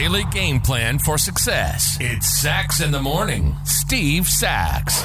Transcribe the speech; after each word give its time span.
daily 0.00 0.24
game 0.24 0.60
plan 0.60 0.98
for 0.98 1.18
success. 1.18 1.98
It's 2.00 2.26
Sax 2.40 2.80
in 2.80 2.90
the 2.90 3.02
Morning. 3.02 3.54
Steve 3.64 4.26
Sax. 4.26 5.02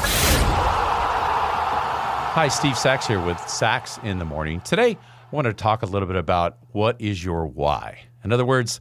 Hi, 2.33 2.47
Steve 2.47 2.77
Sax 2.77 3.05
here 3.07 3.19
with 3.19 3.37
Sax 3.49 3.99
in 4.03 4.19
the 4.19 4.25
Morning. 4.25 4.61
Today, 4.61 4.91
I 4.91 5.35
want 5.35 5.45
to 5.45 5.53
talk 5.53 5.81
a 5.81 5.85
little 5.85 6.07
bit 6.07 6.15
about 6.15 6.57
what 6.71 7.01
is 7.01 7.23
your 7.23 7.45
why. 7.45 7.99
In 8.23 8.31
other 8.31 8.45
words, 8.45 8.79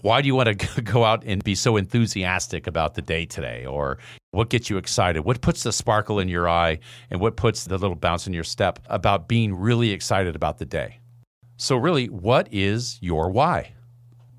why 0.00 0.20
do 0.22 0.26
you 0.26 0.34
want 0.34 0.58
to 0.58 0.82
go 0.82 1.04
out 1.04 1.22
and 1.24 1.44
be 1.44 1.54
so 1.54 1.76
enthusiastic 1.76 2.66
about 2.66 2.94
the 2.94 3.02
day 3.02 3.24
today? 3.24 3.66
Or 3.66 3.98
what 4.32 4.50
gets 4.50 4.68
you 4.68 4.78
excited? 4.78 5.20
What 5.20 5.40
puts 5.40 5.62
the 5.62 5.72
sparkle 5.72 6.18
in 6.18 6.28
your 6.28 6.48
eye 6.48 6.80
and 7.10 7.20
what 7.20 7.36
puts 7.36 7.64
the 7.64 7.78
little 7.78 7.96
bounce 7.96 8.26
in 8.26 8.32
your 8.32 8.44
step 8.44 8.80
about 8.86 9.28
being 9.28 9.54
really 9.54 9.90
excited 9.90 10.34
about 10.34 10.58
the 10.58 10.66
day? 10.66 10.98
So, 11.56 11.76
really, 11.76 12.06
what 12.06 12.48
is 12.52 12.98
your 13.00 13.30
why? 13.30 13.74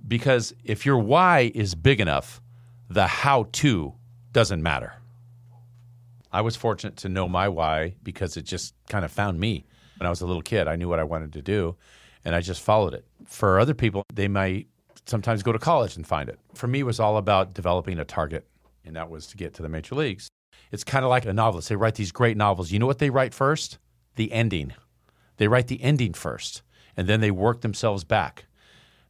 Because 0.09 0.54
if 0.66 0.86
your 0.86 0.98
why 0.98 1.52
is 1.55 1.73
big 1.73 2.02
enough, 2.02 2.41
the 2.90 3.08
how 3.08 3.48
to 3.54 3.94
doesn't 4.34 4.62
matter. 4.62 4.95
I 6.32 6.41
was 6.41 6.58
fortunate 6.58 6.98
to 6.98 7.09
know 7.09 7.30
my 7.30 7.48
why 7.48 7.95
because 8.04 8.35
it 8.35 8.44
just 8.44 8.73
kind 8.90 9.05
of 9.05 9.12
found 9.12 9.40
me. 9.40 9.66
When 9.98 10.05
I 10.05 10.09
was 10.09 10.22
a 10.22 10.26
little 10.26 10.41
kid, 10.41 10.68
I 10.68 10.76
knew 10.76 10.90
what 10.90 10.99
I 10.99 11.04
wanted 11.05 11.34
to 11.34 11.41
do 11.41 11.77
and 12.26 12.35
I 12.35 12.41
just 12.41 12.62
followed 12.62 12.94
it. 12.94 13.05
For 13.26 13.59
other 13.59 13.73
people, 13.73 14.04
they 14.13 14.27
might 14.27 14.68
sometimes 15.05 15.44
go 15.44 15.52
to 15.52 15.59
college 15.59 15.95
and 15.95 16.05
find 16.05 16.30
it. 16.30 16.40
For 16.54 16.68
me, 16.68 16.80
it 16.80 16.85
was 16.85 16.99
all 16.99 17.18
about 17.18 17.54
developing 17.54 17.99
a 17.99 18.05
target, 18.05 18.48
and 18.85 18.96
that 18.96 19.10
was 19.10 19.27
to 19.27 19.38
get 19.38 19.54
to 19.55 19.62
the 19.62 19.70
major 19.70 19.96
leagues. 19.96 20.30
It's 20.71 20.84
kind 20.84 21.04
of 21.04 21.10
like 21.10 21.26
a 21.26 21.34
novelist. 21.34 21.70
They 21.70 21.76
write 21.76 21.96
these 21.96 22.12
great 22.12 22.38
novels. 22.38 22.71
You 22.71 22.80
know 22.80 22.85
what 22.85 22.99
they 22.99 23.10
write 23.10 23.34
first? 23.34 23.77
The 24.16 24.32
ending. 24.32 24.73
They 25.38 25.48
write 25.48 25.68
the 25.68 25.82
ending 25.82 26.13
first, 26.13 26.62
and 26.96 27.07
then 27.07 27.21
they 27.21 27.32
work 27.32 27.62
themselves 27.62 28.04
back. 28.04 28.46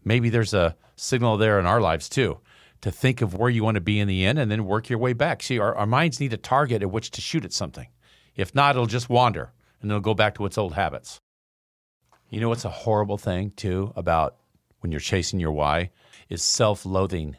Maybe 0.04 0.30
there's 0.30 0.54
a 0.54 0.76
signal 0.96 1.38
there 1.38 1.60
in 1.60 1.66
our 1.66 1.82
lives 1.82 2.10
too 2.10 2.40
to 2.82 2.92
think 2.92 3.22
of 3.22 3.34
where 3.34 3.50
you 3.50 3.64
want 3.64 3.76
to 3.76 3.82
be 3.82 4.00
in 4.00 4.08
the 4.08 4.26
end 4.26 4.40
and 4.40 4.50
then 4.50 4.66
work 4.66 4.90
your 4.90 5.00
way 5.00 5.14
back. 5.14 5.44
See, 5.44 5.60
our, 5.60 5.76
our 5.76 5.86
minds 5.86 6.20
need 6.20 6.34
a 6.34 6.38
target 6.38 6.82
at 6.82 6.92
which 6.92 7.12
to 7.12 7.22
shoot 7.22 7.44
at 7.44 7.54
something. 7.54 7.88
If 8.36 8.56
not, 8.56 8.76
it'll 8.76 8.86
just 8.86 9.10
wander 9.10 9.52
and 9.82 9.92
it'll 9.92 10.02
go 10.02 10.14
back 10.14 10.36
to 10.36 10.46
its 10.46 10.58
old 10.58 10.74
habits. 10.74 11.20
You 12.30 12.40
know 12.40 12.50
what's 12.50 12.66
a 12.66 12.70
horrible 12.70 13.18
thing, 13.18 13.52
too, 13.56 13.92
about 13.96 14.38
when 14.80 14.92
you're 14.92 15.02
chasing 15.02 15.40
your 15.40 15.52
why? 15.52 15.90
Is 16.30 16.44
self 16.44 16.86
loathing. 16.86 17.38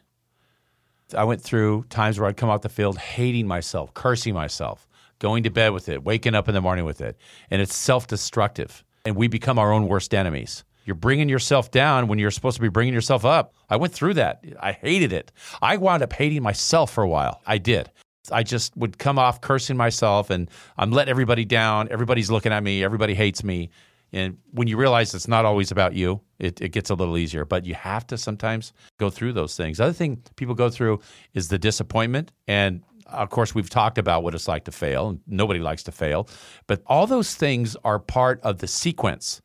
I 1.16 1.24
went 1.24 1.40
through 1.40 1.84
times 1.88 2.18
where 2.18 2.28
I'd 2.28 2.36
come 2.36 2.50
out 2.50 2.62
the 2.62 2.68
field 2.68 2.98
hating 2.98 3.46
myself, 3.46 3.94
cursing 3.94 4.34
myself, 4.34 4.88
going 5.20 5.44
to 5.44 5.50
bed 5.50 5.70
with 5.70 5.88
it, 5.88 6.02
waking 6.02 6.34
up 6.34 6.48
in 6.48 6.54
the 6.54 6.60
morning 6.60 6.84
with 6.84 7.00
it. 7.00 7.16
And 7.50 7.62
it's 7.62 7.74
self 7.74 8.08
destructive. 8.08 8.84
And 9.04 9.16
we 9.16 9.28
become 9.28 9.58
our 9.58 9.72
own 9.72 9.86
worst 9.86 10.12
enemies. 10.12 10.64
You're 10.84 10.96
bringing 10.96 11.28
yourself 11.28 11.70
down 11.70 12.08
when 12.08 12.18
you're 12.18 12.30
supposed 12.30 12.56
to 12.56 12.62
be 12.62 12.68
bringing 12.68 12.94
yourself 12.94 13.24
up. 13.24 13.54
I 13.68 13.76
went 13.76 13.92
through 13.92 14.14
that. 14.14 14.44
I 14.60 14.72
hated 14.72 15.12
it. 15.12 15.32
I 15.62 15.76
wound 15.76 16.02
up 16.02 16.12
hating 16.12 16.42
myself 16.42 16.92
for 16.92 17.02
a 17.02 17.08
while. 17.08 17.40
I 17.46 17.58
did. 17.58 17.90
I 18.32 18.42
just 18.42 18.76
would 18.76 18.98
come 18.98 19.18
off 19.18 19.40
cursing 19.40 19.76
myself 19.76 20.30
and 20.30 20.50
I'm 20.76 20.90
letting 20.90 21.10
everybody 21.10 21.44
down. 21.44 21.88
Everybody's 21.90 22.30
looking 22.30 22.52
at 22.52 22.62
me. 22.62 22.84
Everybody 22.84 23.14
hates 23.14 23.42
me. 23.42 23.70
And 24.12 24.38
when 24.50 24.66
you 24.66 24.76
realize 24.76 25.14
it's 25.14 25.28
not 25.28 25.44
always 25.44 25.70
about 25.70 25.94
you, 25.94 26.20
it, 26.38 26.60
it 26.60 26.70
gets 26.70 26.90
a 26.90 26.94
little 26.94 27.16
easier. 27.16 27.44
But 27.44 27.64
you 27.64 27.74
have 27.74 28.06
to 28.08 28.18
sometimes 28.18 28.72
go 28.98 29.08
through 29.08 29.34
those 29.34 29.56
things. 29.56 29.78
The 29.78 29.84
other 29.84 29.92
thing 29.92 30.22
people 30.36 30.54
go 30.54 30.68
through 30.68 31.00
is 31.34 31.48
the 31.48 31.58
disappointment. 31.58 32.32
And 32.48 32.82
of 33.06 33.30
course, 33.30 33.54
we've 33.54 33.70
talked 33.70 33.98
about 33.98 34.22
what 34.22 34.34
it's 34.34 34.48
like 34.48 34.64
to 34.64 34.72
fail. 34.72 35.18
Nobody 35.26 35.60
likes 35.60 35.82
to 35.84 35.92
fail. 35.92 36.28
But 36.66 36.82
all 36.86 37.06
those 37.06 37.34
things 37.34 37.76
are 37.84 37.98
part 37.98 38.40
of 38.42 38.58
the 38.58 38.66
sequence 38.66 39.40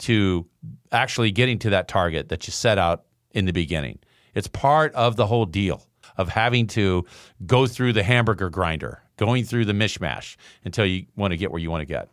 to 0.00 0.46
actually 0.92 1.30
getting 1.30 1.58
to 1.60 1.70
that 1.70 1.88
target 1.88 2.28
that 2.28 2.46
you 2.46 2.52
set 2.52 2.78
out 2.78 3.04
in 3.32 3.44
the 3.44 3.52
beginning. 3.52 3.98
It's 4.34 4.48
part 4.48 4.94
of 4.94 5.16
the 5.16 5.26
whole 5.26 5.46
deal 5.46 5.82
of 6.16 6.28
having 6.28 6.66
to 6.68 7.04
go 7.46 7.66
through 7.66 7.92
the 7.92 8.02
hamburger 8.02 8.50
grinder, 8.50 9.02
going 9.16 9.44
through 9.44 9.64
the 9.64 9.72
mishmash 9.72 10.36
until 10.64 10.86
you 10.86 11.06
want 11.16 11.32
to 11.32 11.36
get 11.36 11.50
where 11.50 11.60
you 11.60 11.70
want 11.70 11.82
to 11.82 11.86
get. 11.86 12.08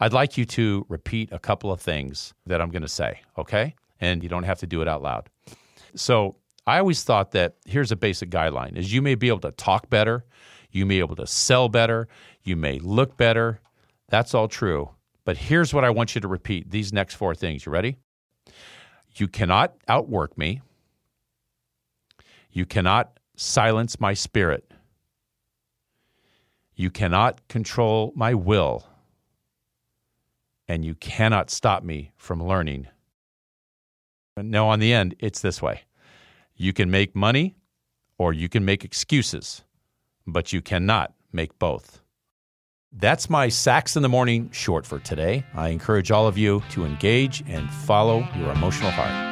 I'd 0.00 0.12
like 0.12 0.36
you 0.36 0.44
to 0.46 0.84
repeat 0.88 1.30
a 1.30 1.38
couple 1.38 1.70
of 1.70 1.80
things 1.80 2.34
that 2.46 2.60
I'm 2.60 2.70
going 2.70 2.82
to 2.82 2.88
say, 2.88 3.20
okay? 3.38 3.74
And 4.00 4.22
you 4.22 4.28
don't 4.28 4.42
have 4.42 4.58
to 4.60 4.66
do 4.66 4.82
it 4.82 4.88
out 4.88 5.02
loud. 5.02 5.30
So, 5.94 6.36
I 6.66 6.78
always 6.78 7.02
thought 7.02 7.32
that 7.32 7.56
here's 7.66 7.90
a 7.90 7.96
basic 7.96 8.30
guideline 8.30 8.76
is 8.76 8.92
you 8.92 9.02
may 9.02 9.16
be 9.16 9.28
able 9.28 9.40
to 9.40 9.50
talk 9.50 9.90
better, 9.90 10.24
you 10.70 10.86
may 10.86 10.96
be 10.96 11.00
able 11.00 11.16
to 11.16 11.26
sell 11.26 11.68
better, 11.68 12.06
you 12.44 12.54
may 12.56 12.78
look 12.78 13.16
better. 13.16 13.60
That's 14.08 14.32
all 14.32 14.46
true. 14.46 14.90
But 15.24 15.36
here's 15.36 15.72
what 15.72 15.84
I 15.84 15.90
want 15.90 16.14
you 16.14 16.20
to 16.20 16.28
repeat 16.28 16.70
these 16.70 16.92
next 16.92 17.14
four 17.14 17.34
things. 17.34 17.64
You 17.64 17.72
ready? 17.72 17.96
You 19.14 19.28
cannot 19.28 19.74
outwork 19.88 20.36
me. 20.36 20.62
You 22.50 22.66
cannot 22.66 23.18
silence 23.36 24.00
my 24.00 24.14
spirit. 24.14 24.72
You 26.74 26.90
cannot 26.90 27.46
control 27.48 28.12
my 28.16 28.34
will. 28.34 28.84
And 30.68 30.84
you 30.84 30.94
cannot 30.94 31.50
stop 31.50 31.82
me 31.82 32.12
from 32.16 32.42
learning. 32.42 32.88
Now, 34.36 34.68
on 34.68 34.80
the 34.80 34.92
end, 34.92 35.14
it's 35.18 35.40
this 35.40 35.60
way 35.60 35.82
you 36.56 36.72
can 36.72 36.90
make 36.90 37.14
money 37.14 37.56
or 38.18 38.32
you 38.32 38.48
can 38.48 38.64
make 38.64 38.84
excuses, 38.84 39.64
but 40.26 40.52
you 40.52 40.62
cannot 40.62 41.12
make 41.32 41.58
both. 41.58 42.01
That's 42.94 43.30
my 43.30 43.48
Sax 43.48 43.96
in 43.96 44.02
the 44.02 44.08
Morning 44.08 44.50
short 44.52 44.84
for 44.86 44.98
today. 44.98 45.44
I 45.54 45.68
encourage 45.68 46.10
all 46.10 46.26
of 46.26 46.36
you 46.36 46.62
to 46.70 46.84
engage 46.84 47.42
and 47.46 47.70
follow 47.70 48.28
your 48.36 48.50
emotional 48.52 48.90
heart. 48.90 49.31